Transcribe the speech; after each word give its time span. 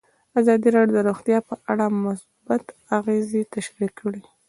ازادي 0.39 0.69
راډیو 0.77 0.95
د 0.97 0.99
روغتیا 1.09 1.37
په 1.49 1.55
اړه 1.71 1.85
مثبت 2.05 2.63
اغېزې 2.97 3.41
تشریح 3.53 3.91
کړي. 3.99 4.21